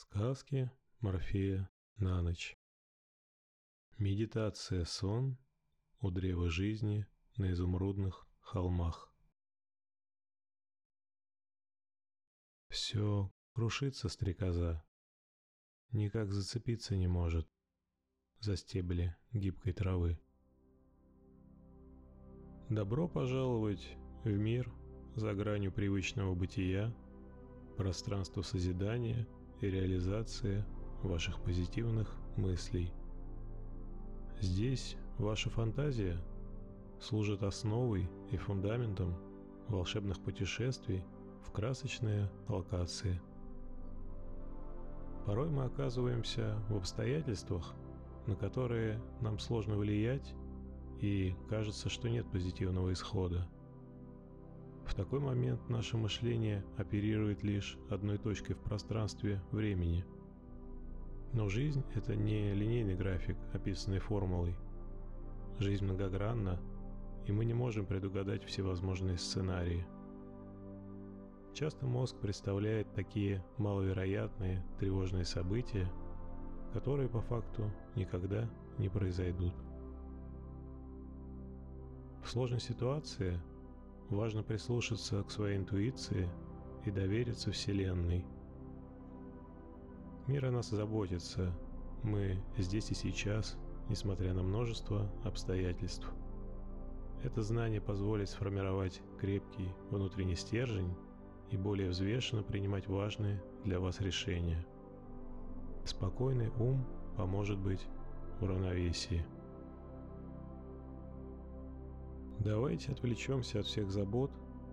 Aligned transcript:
Сказки 0.00 0.70
Морфея 1.00 1.68
на 1.98 2.22
ночь. 2.22 2.58
Медитация 3.98 4.86
сон 4.86 5.36
у 6.00 6.10
древа 6.10 6.48
жизни 6.48 7.06
на 7.36 7.52
изумрудных 7.52 8.26
холмах. 8.40 9.14
Все 12.70 13.30
крушится 13.52 14.08
стрекоза, 14.08 14.82
никак 15.92 16.32
зацепиться 16.32 16.96
не 16.96 17.06
может 17.06 17.46
за 18.38 18.56
стебли 18.56 19.14
гибкой 19.34 19.74
травы. 19.74 20.18
Добро 22.70 23.06
пожаловать 23.06 23.98
в 24.24 24.30
мир 24.30 24.72
за 25.14 25.34
гранью 25.34 25.70
привычного 25.70 26.34
бытия, 26.34 26.90
пространство 27.76 28.40
созидания– 28.40 29.28
и 29.60 29.66
реализация 29.66 30.66
ваших 31.02 31.40
позитивных 31.42 32.14
мыслей. 32.36 32.92
Здесь 34.40 34.96
ваша 35.18 35.50
фантазия 35.50 36.18
служит 37.00 37.42
основой 37.42 38.08
и 38.30 38.36
фундаментом 38.36 39.16
волшебных 39.68 40.20
путешествий 40.20 41.04
в 41.42 41.52
красочные 41.52 42.30
локации. 42.48 43.20
Порой 45.26 45.50
мы 45.50 45.64
оказываемся 45.64 46.56
в 46.68 46.76
обстоятельствах, 46.76 47.74
на 48.26 48.36
которые 48.36 49.00
нам 49.20 49.38
сложно 49.38 49.76
влиять, 49.76 50.34
и 51.00 51.34
кажется, 51.48 51.88
что 51.88 52.08
нет 52.08 52.30
позитивного 52.30 52.92
исхода– 52.92 53.48
в 54.90 54.94
такой 54.94 55.20
момент 55.20 55.68
наше 55.68 55.96
мышление 55.96 56.64
оперирует 56.76 57.44
лишь 57.44 57.78
одной 57.90 58.18
точкой 58.18 58.54
в 58.54 58.58
пространстве 58.58 59.40
времени. 59.52 60.04
Но 61.32 61.48
жизнь– 61.48 61.84
это 61.94 62.16
не 62.16 62.52
линейный 62.52 62.96
график, 62.96 63.36
описанный 63.52 64.00
формулой. 64.00 64.56
Жизнь 65.60 65.84
многогранна, 65.84 66.58
и 67.28 67.30
мы 67.30 67.44
не 67.44 67.54
можем 67.54 67.86
предугадать 67.86 68.42
всевозможные 68.42 69.16
сценарии. 69.16 69.86
Часто 71.54 71.86
мозг 71.86 72.16
представляет 72.16 72.92
такие 72.92 73.44
маловероятные, 73.58 74.64
тревожные 74.80 75.24
события, 75.24 75.88
которые 76.72 77.08
по 77.08 77.20
факту 77.20 77.70
никогда 77.94 78.50
не 78.76 78.88
произойдут. 78.88 79.54
В 82.24 82.28
сложной 82.28 82.60
ситуации 82.60 83.40
Важно 84.10 84.42
прислушаться 84.42 85.22
к 85.22 85.30
своей 85.30 85.56
интуиции 85.56 86.28
и 86.84 86.90
довериться 86.90 87.52
Вселенной. 87.52 88.26
Мир 90.26 90.46
о 90.46 90.50
нас 90.50 90.70
заботится. 90.70 91.56
Мы 92.02 92.42
здесь 92.58 92.90
и 92.90 92.94
сейчас, 92.94 93.56
несмотря 93.88 94.34
на 94.34 94.42
множество 94.42 95.08
обстоятельств. 95.22 96.10
Это 97.22 97.42
знание 97.42 97.80
позволит 97.80 98.28
сформировать 98.28 99.00
крепкий 99.20 99.72
внутренний 99.90 100.34
стержень 100.34 100.96
и 101.52 101.56
более 101.56 101.90
взвешенно 101.90 102.42
принимать 102.42 102.88
важные 102.88 103.40
для 103.64 103.78
вас 103.78 104.00
решения. 104.00 104.66
Спокойный 105.84 106.50
ум 106.58 106.84
поможет 107.16 107.60
быть 107.60 107.86
в 108.40 108.44
равновесии. 108.44 109.24
Давайте 112.40 112.92
отвлечемся 112.92 113.60
от 113.60 113.66
всех 113.66 113.90
забот 113.90 114.30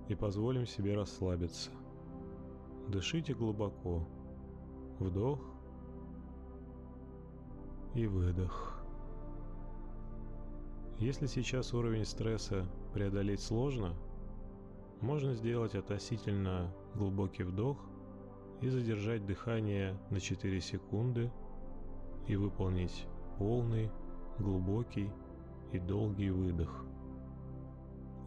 и 0.08 0.16
позволим 0.16 0.66
себе 0.66 0.96
расслабиться. 0.96 1.70
Дышите 2.88 3.34
глубоко. 3.34 4.08
Вдох 5.00 5.42
и 7.94 8.08
выдох. 8.08 8.82
Если 10.98 11.26
сейчас 11.28 11.74
уровень 11.74 12.06
стресса 12.06 12.66
преодолеть 12.94 13.42
сложно, 13.42 13.94
можно 15.02 15.36
сделать 15.36 15.76
относительно 15.76 16.74
глубокий 16.96 17.44
вдох 17.44 17.78
и 18.62 18.70
задержать 18.70 19.26
дыхание 19.26 19.98
на 20.10 20.22
4 20.22 20.62
секунды 20.62 21.30
и 22.28 22.38
выполнить 22.38 23.06
полный, 23.38 23.92
глубокий 24.40 25.12
и 25.74 25.80
долгий 25.80 26.30
выдох. 26.30 26.86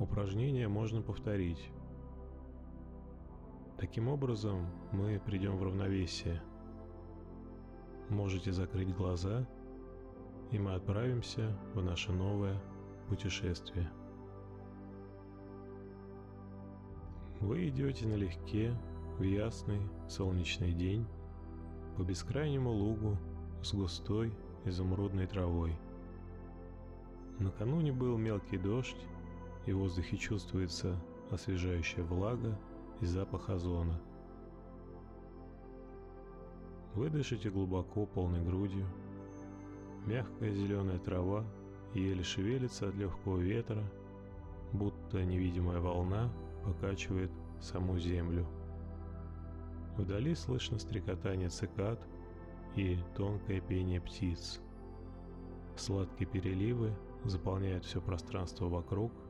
Упражнение 0.00 0.66
можно 0.66 1.02
повторить. 1.02 1.70
Таким 3.76 4.08
образом, 4.08 4.66
мы 4.92 5.20
придем 5.26 5.58
в 5.58 5.62
равновесие. 5.62 6.42
Можете 8.08 8.50
закрыть 8.50 8.96
глаза, 8.96 9.46
и 10.52 10.58
мы 10.58 10.72
отправимся 10.72 11.54
в 11.74 11.82
наше 11.82 12.12
новое 12.12 12.58
путешествие. 13.10 13.90
Вы 17.40 17.68
идете 17.68 18.06
налегке 18.06 18.74
в 19.18 19.22
ясный 19.22 19.82
солнечный 20.08 20.72
день 20.72 21.06
по 21.98 22.02
бескрайнему 22.04 22.70
лугу 22.70 23.18
с 23.62 23.74
густой 23.74 24.32
изумрудной 24.64 25.26
травой. 25.26 25.78
Накануне 27.38 27.92
был 27.92 28.16
мелкий 28.16 28.56
дождь, 28.56 29.06
и 29.66 29.72
в 29.72 29.78
воздухе 29.78 30.16
чувствуется 30.16 30.98
освежающая 31.30 32.02
влага 32.02 32.58
и 33.00 33.06
запах 33.06 33.50
озона. 33.50 34.00
Вы 36.94 37.08
дышите 37.08 37.50
глубоко, 37.50 38.06
полной 38.06 38.42
грудью. 38.42 38.86
Мягкая 40.06 40.52
зеленая 40.52 40.98
трава 40.98 41.44
еле 41.94 42.22
шевелится 42.22 42.88
от 42.88 42.94
легкого 42.94 43.38
ветра, 43.38 43.84
будто 44.72 45.22
невидимая 45.24 45.80
волна 45.80 46.32
покачивает 46.64 47.30
саму 47.60 47.98
землю. 47.98 48.46
Вдали 49.96 50.34
слышно 50.34 50.78
стрекотание 50.78 51.48
цикад 51.48 52.00
и 52.74 52.98
тонкое 53.16 53.60
пение 53.60 54.00
птиц. 54.00 54.60
Сладкие 55.76 56.28
переливы 56.28 56.92
заполняют 57.24 57.84
все 57.84 58.00
пространство 58.00 58.66
вокруг– 58.66 59.12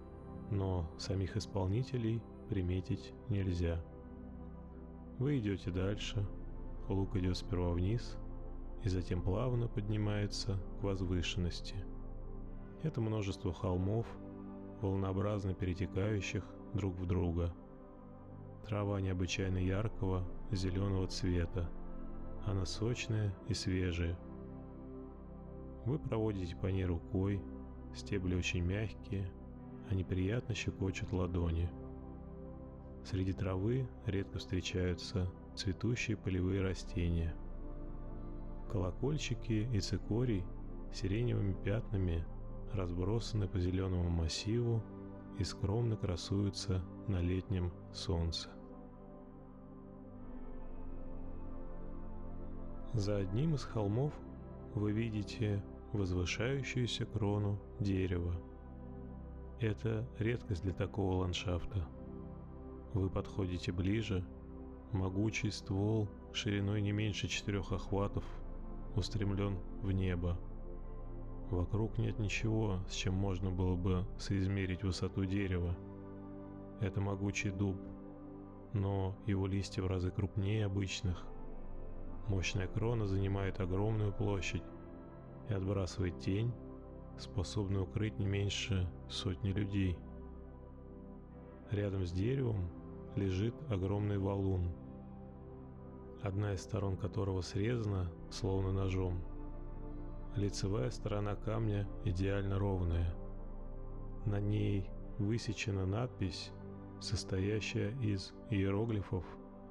но 0.50 0.90
самих 0.98 1.36
исполнителей 1.36 2.20
приметить 2.48 3.12
нельзя. 3.28 3.80
Вы 5.18 5.38
идете 5.38 5.70
дальше, 5.70 6.26
лук 6.88 7.16
идет 7.16 7.36
сперва 7.36 7.70
вниз 7.70 8.16
и 8.82 8.88
затем 8.88 9.22
плавно 9.22 9.68
поднимается 9.68 10.58
к 10.80 10.82
возвышенности. 10.82 11.76
Это 12.82 13.00
множество 13.00 13.52
холмов, 13.52 14.06
волнообразно 14.80 15.54
перетекающих 15.54 16.44
друг 16.74 16.94
в 16.96 17.06
друга. 17.06 17.54
Трава 18.66 19.00
необычайно 19.00 19.58
яркого 19.58 20.24
зеленого 20.50 21.06
цвета, 21.06 21.70
она 22.46 22.64
сочная 22.64 23.34
и 23.48 23.54
свежая. 23.54 24.18
Вы 25.84 25.98
проводите 25.98 26.56
по 26.56 26.66
ней 26.66 26.84
рукой, 26.84 27.42
стебли 27.94 28.34
очень 28.34 28.64
мягкие, 28.64 29.30
они 29.90 30.04
приятно 30.04 30.54
щекочут 30.54 31.12
ладони. 31.12 31.68
Среди 33.04 33.32
травы 33.32 33.88
редко 34.06 34.38
встречаются 34.38 35.28
цветущие 35.56 36.16
полевые 36.16 36.62
растения. 36.62 37.34
Колокольчики 38.70 39.68
и 39.72 39.80
цикорий 39.80 40.44
сиреневыми 40.92 41.54
пятнами 41.64 42.24
разбросаны 42.72 43.48
по 43.48 43.58
зеленому 43.58 44.08
массиву 44.10 44.80
и 45.40 45.44
скромно 45.44 45.96
красуются 45.96 46.84
на 47.08 47.20
летнем 47.20 47.72
солнце. 47.92 48.48
За 52.92 53.16
одним 53.16 53.54
из 53.54 53.64
холмов 53.64 54.12
вы 54.74 54.92
видите 54.92 55.64
возвышающуюся 55.92 57.06
крону 57.06 57.58
дерева– 57.80 58.34
это 59.60 60.06
редкость 60.18 60.62
для 60.62 60.72
такого 60.72 61.16
ландшафта. 61.16 61.86
Вы 62.94 63.10
подходите 63.10 63.72
ближе, 63.72 64.24
могучий 64.92 65.50
ствол 65.50 66.08
шириной 66.32 66.80
не 66.80 66.92
меньше 66.92 67.28
четырех 67.28 67.70
охватов 67.72 68.24
устремлен 68.96 69.58
в 69.82 69.92
небо. 69.92 70.38
Вокруг 71.50 71.98
нет 71.98 72.18
ничего, 72.18 72.78
с 72.88 72.94
чем 72.94 73.14
можно 73.14 73.50
было 73.50 73.76
бы 73.76 74.06
соизмерить 74.18 74.82
высоту 74.82 75.24
дерева. 75.24 75.76
Это 76.80 77.00
могучий 77.00 77.50
дуб, 77.50 77.76
но 78.72 79.16
его 79.26 79.46
листья 79.46 79.82
в 79.82 79.86
разы 79.86 80.10
крупнее 80.10 80.66
обычных. 80.66 81.26
Мощная 82.28 82.68
крона 82.68 83.06
занимает 83.06 83.60
огромную 83.60 84.12
площадь 84.12 84.62
и 85.48 85.52
отбрасывает 85.52 86.18
тень 86.20 86.52
способный 87.20 87.82
укрыть 87.82 88.18
не 88.18 88.26
меньше 88.26 88.88
сотни 89.08 89.50
людей. 89.50 89.98
Рядом 91.70 92.04
с 92.06 92.12
деревом 92.12 92.68
лежит 93.16 93.54
огромный 93.68 94.18
валун. 94.18 94.72
одна 96.22 96.52
из 96.52 96.62
сторон 96.62 96.96
которого 96.96 97.40
срезана, 97.40 98.10
словно 98.30 98.72
ножом. 98.72 99.22
Лицевая 100.36 100.90
сторона 100.90 101.34
камня 101.34 101.88
идеально 102.04 102.58
ровная. 102.58 103.14
На 104.26 104.38
ней 104.38 104.90
высечена 105.18 105.86
надпись, 105.86 106.52
состоящая 107.00 107.90
из 108.02 108.32
иероглифов, 108.50 109.24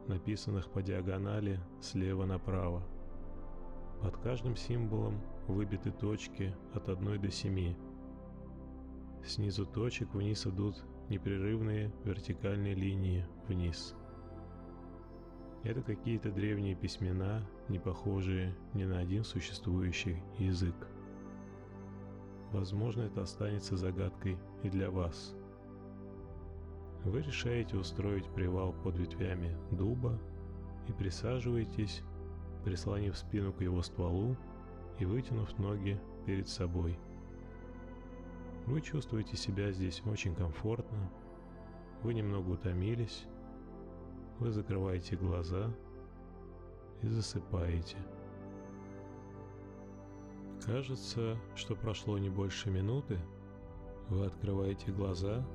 написанных 0.07 0.69
по 0.72 0.81
диагонали 0.81 1.60
слева 1.81 2.25
направо. 2.25 2.84
Под 4.02 4.18
каждым 4.18 4.56
символом 4.56 5.22
выбиты 5.50 5.92
точки 5.92 6.56
от 6.74 6.90
1 6.90 7.22
до 7.22 7.31
7. 7.31 7.75
Снизу 9.25 9.66
точек 9.66 10.13
вниз 10.13 10.46
идут 10.46 10.84
непрерывные 11.10 11.92
вертикальные 12.04 12.75
линии 12.75 13.25
вниз. 13.48 13.96
Это 15.63 15.81
какие-то 15.81 16.31
древние 16.31 16.75
письмена, 16.75 17.46
не 17.68 17.80
похожие 17.80 18.56
ни 18.74 18.86
на 18.86 19.00
один 19.00 19.24
существующий 19.24 20.24
язык. 20.38 20.75
Возможно, 22.52 23.02
это 23.02 23.22
останется 23.22 23.75
загадкой 23.75 24.38
и 24.63 24.69
для 24.69 24.90
вас. 24.90 25.36
Вы 27.04 27.22
решаете 27.22 27.78
устроить 27.78 28.28
привал 28.34 28.74
под 28.74 28.98
ветвями 28.98 29.57
дуба 29.72 30.19
и 30.88 30.94
присаживаетесь, 30.94 32.04
прислонив 32.63 33.18
спину 33.18 33.52
к 33.52 33.62
его 33.62 33.81
стволу 33.81 34.38
и 35.00 35.06
вытянув 35.06 35.57
ноги 35.57 36.00
перед 36.25 36.48
собой. 36.48 36.98
Вы 38.66 38.81
чувствуете 38.81 39.36
себя 39.36 39.72
здесь 39.72 40.01
очень 40.06 40.36
комфортно, 40.36 41.10
вы 42.04 42.13
немного 42.13 42.51
утомились, 42.51 43.25
вы 44.40 44.51
закрываете 44.51 45.16
глаза 45.16 45.74
и 47.01 47.07
засыпаете. 47.07 47.98
Кажется, 50.66 51.38
что 51.56 51.75
прошло 51.75 52.18
не 52.18 52.30
больше 52.30 52.69
минуты. 52.69 53.18
Вы 54.10 54.25
открываете 54.25 54.92
глаза, 54.92 55.45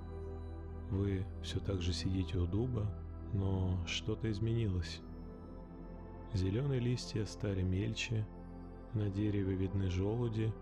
вы 0.90 1.24
все 1.42 1.60
так 1.60 1.80
же 1.82 1.92
сидите 1.92 2.38
у 2.38 2.46
дуба, 2.46 2.86
но 3.32 3.78
что-то 3.86 4.30
изменилось. 4.30 5.00
Зеленые 6.32 6.80
листья 6.80 7.24
стали 7.26 7.62
мельче, 7.62 8.26
на 8.94 9.10
дереве 9.10 9.54
видны 9.54 9.90
желуди, 9.90 10.52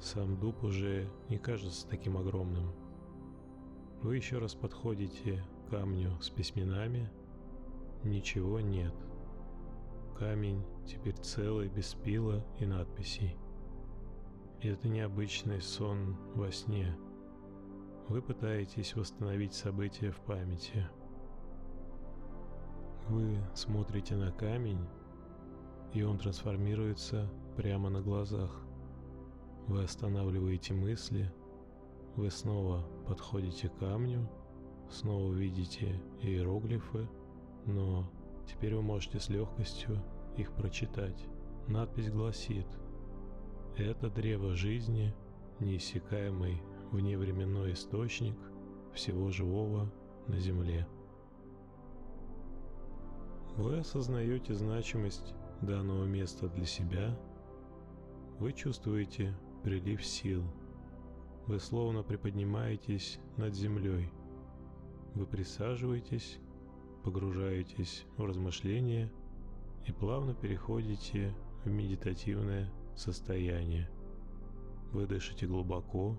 сам 0.00 0.38
дуб 0.38 0.62
уже 0.62 1.08
не 1.28 1.38
кажется 1.38 1.86
таким 1.88 2.16
огромным. 2.16 2.72
Вы 4.02 4.16
еще 4.16 4.38
раз 4.38 4.54
подходите 4.54 5.44
к 5.66 5.70
камню 5.70 6.20
с 6.20 6.30
письменами, 6.30 7.10
ничего 8.04 8.60
нет. 8.60 8.94
Камень 10.16 10.64
теперь 10.86 11.16
целый, 11.16 11.68
без 11.68 11.94
пила 11.94 12.44
и 12.58 12.66
надписей. 12.66 13.36
Это 14.60 14.88
необычный 14.88 15.60
сон 15.60 16.16
во 16.34 16.50
сне. 16.50 16.96
Вы 18.08 18.22
пытаетесь 18.22 18.96
восстановить 18.96 19.52
события 19.52 20.10
в 20.10 20.18
памяти. 20.20 20.88
Вы 23.08 23.38
смотрите 23.54 24.16
на 24.16 24.32
камень, 24.32 24.84
и 25.92 26.02
он 26.02 26.18
трансформируется 26.18 27.30
прямо 27.56 27.88
на 27.90 28.00
глазах. 28.00 28.62
Вы 29.66 29.84
останавливаете 29.84 30.74
мысли, 30.74 31.32
вы 32.16 32.30
снова 32.30 32.86
подходите 33.06 33.68
к 33.68 33.78
камню, 33.78 34.28
снова 34.90 35.32
видите 35.32 36.00
иероглифы, 36.22 37.08
но 37.66 38.10
теперь 38.46 38.74
вы 38.74 38.82
можете 38.82 39.20
с 39.20 39.28
легкостью 39.28 40.02
их 40.36 40.52
прочитать. 40.52 41.26
Надпись 41.66 42.10
гласит 42.10 42.66
«Это 43.76 44.08
древо 44.08 44.54
жизни, 44.54 45.14
неиссякаемый 45.60 46.62
вневременной 46.90 47.72
источник 47.72 48.36
всего 48.94 49.30
живого 49.30 49.92
на 50.26 50.38
Земле». 50.38 50.88
Вы 53.56 53.78
осознаете 53.78 54.54
значимость 54.54 55.34
данного 55.62 56.04
места 56.04 56.48
для 56.48 56.66
себя, 56.66 57.18
вы 58.38 58.52
чувствуете 58.52 59.34
прилив 59.62 60.04
сил. 60.04 60.44
Вы 61.46 61.58
словно 61.58 62.02
приподнимаетесь 62.02 63.18
над 63.36 63.54
землей. 63.54 64.10
Вы 65.14 65.26
присаживаетесь, 65.26 66.38
погружаетесь 67.04 68.04
в 68.16 68.24
размышления 68.24 69.10
и 69.86 69.92
плавно 69.92 70.34
переходите 70.34 71.34
в 71.64 71.70
медитативное 71.70 72.70
состояние. 72.94 73.90
Вы 74.92 75.06
дышите 75.06 75.46
глубоко, 75.46 76.18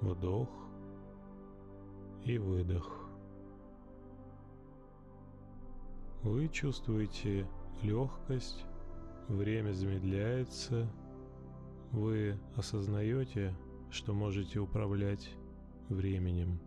вдох 0.00 0.48
и 2.24 2.38
выдох. 2.38 3.08
Вы 6.22 6.48
чувствуете 6.48 7.48
легкость, 7.82 8.64
время 9.28 9.72
замедляется, 9.72 10.90
вы 11.92 12.38
осознаете, 12.56 13.54
что 13.90 14.12
можете 14.12 14.60
управлять 14.60 15.30
временем. 15.88 16.60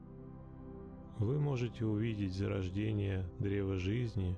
Вы 1.19 1.39
можете 1.39 1.86
увидеть 1.86 2.33
зарождение 2.33 3.25
древа 3.39 3.77
жизни 3.77 4.38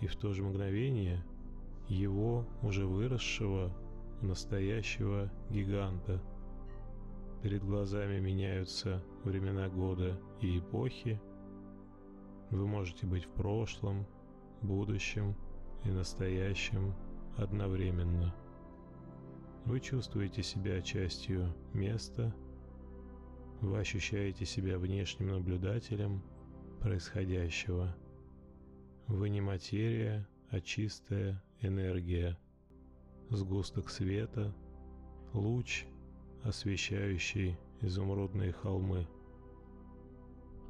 и 0.00 0.06
в 0.06 0.16
то 0.16 0.32
же 0.32 0.42
мгновение 0.42 1.24
его 1.88 2.46
уже 2.62 2.86
выросшего 2.86 3.72
в 4.20 4.24
настоящего 4.24 5.30
гиганта. 5.48 6.20
Перед 7.42 7.64
глазами 7.64 8.18
меняются 8.18 9.02
времена 9.24 9.68
года 9.68 10.20
и 10.40 10.58
эпохи. 10.58 11.20
Вы 12.50 12.66
можете 12.66 13.06
быть 13.06 13.24
в 13.24 13.30
прошлом, 13.30 14.06
будущем 14.60 15.36
и 15.84 15.90
настоящем 15.90 16.94
одновременно. 17.36 18.34
Вы 19.64 19.80
чувствуете 19.80 20.42
себя 20.42 20.80
частью 20.82 21.54
места, 21.72 22.34
вы 23.60 23.78
ощущаете 23.78 24.44
себя 24.44 24.78
внешним 24.78 25.28
наблюдателем 25.28 26.22
происходящего. 26.80 27.94
Вы 29.08 29.30
не 29.30 29.40
материя, 29.40 30.28
а 30.50 30.60
чистая 30.60 31.42
энергия, 31.60 32.38
сгусток 33.30 33.90
света, 33.90 34.54
луч, 35.32 35.86
освещающий 36.44 37.58
изумрудные 37.80 38.52
холмы. 38.52 39.08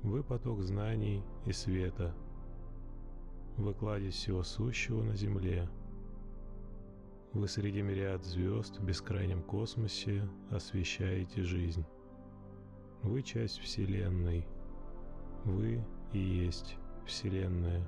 Вы 0.03 0.23
поток 0.23 0.63
знаний 0.63 1.23
и 1.45 1.53
света. 1.53 2.15
Вы 3.59 3.75
кладезь 3.75 4.15
всего 4.15 4.43
сущего 4.43 5.03
на 5.03 5.15
земле– 5.15 5.69
вы 7.35 7.47
среди 7.47 7.83
мириад 7.83 8.25
звезд 8.25 8.79
в 8.79 8.85
бескрайнем 8.85 9.43
космосе 9.43 10.27
освещаете 10.51 11.43
жизнь. 11.43 11.85
Вы 13.03 13.23
часть 13.23 13.59
Вселенной. 13.61 14.47
Вы 15.45 15.85
и 16.15 16.19
есть 16.19 16.77
Вселенная. 17.07 17.87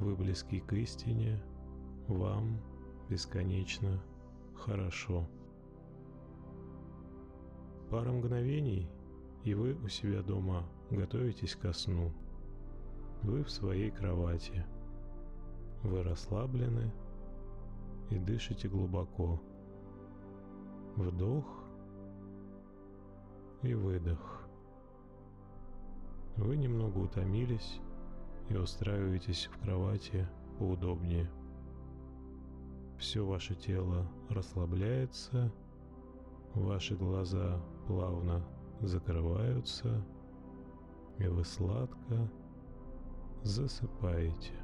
Вы 0.00 0.16
близки 0.16 0.58
к 0.58 0.72
истине. 0.72 1.40
Вам 2.08 2.60
бесконечно 3.08 4.02
хорошо. 4.56 5.28
Пара 7.90 8.10
мгновений, 8.10 8.90
и 9.44 9.54
вы 9.54 9.74
у 9.74 9.88
себя 9.88 10.20
дома 10.20 10.68
готовитесь 10.90 11.54
ко 11.54 11.72
сну. 11.72 12.12
Вы 13.22 13.44
в 13.44 13.50
своей 13.50 13.90
кровати. 13.90 14.64
Вы 15.84 16.02
расслаблены 16.02 16.92
и 18.10 18.18
дышите 18.18 18.68
глубоко. 18.68 19.40
Вдох 20.96 21.46
и 23.62 23.74
выдох. 23.74 24.48
Вы 26.36 26.56
немного 26.56 26.98
утомились 26.98 27.80
и 28.48 28.56
устраиваетесь 28.56 29.48
в 29.52 29.58
кровати 29.60 30.26
поудобнее. 30.58 31.30
Все 32.98 33.24
ваше 33.24 33.54
тело 33.54 34.10
расслабляется, 34.30 35.52
ваши 36.54 36.96
глаза 36.96 37.60
плавно 37.86 38.44
закрываются, 38.80 40.04
и 41.18 41.26
вы 41.28 41.44
сладко 41.44 42.30
засыпаете. 43.44 44.61